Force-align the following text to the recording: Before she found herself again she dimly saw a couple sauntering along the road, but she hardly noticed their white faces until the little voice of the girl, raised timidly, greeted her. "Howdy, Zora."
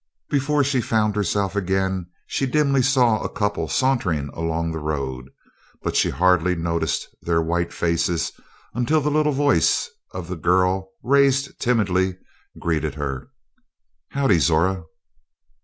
Before 0.31 0.63
she 0.63 0.81
found 0.81 1.15
herself 1.15 1.55
again 1.55 2.07
she 2.25 2.47
dimly 2.47 2.81
saw 2.81 3.21
a 3.21 3.29
couple 3.29 3.67
sauntering 3.67 4.29
along 4.29 4.71
the 4.71 4.79
road, 4.79 5.29
but 5.83 5.95
she 5.95 6.09
hardly 6.09 6.55
noticed 6.55 7.07
their 7.21 7.39
white 7.39 7.71
faces 7.71 8.31
until 8.73 8.99
the 9.01 9.11
little 9.11 9.31
voice 9.31 9.91
of 10.11 10.27
the 10.27 10.35
girl, 10.37 10.89
raised 11.03 11.59
timidly, 11.59 12.17
greeted 12.59 12.95
her. 12.95 13.29
"Howdy, 14.09 14.39
Zora." 14.39 14.85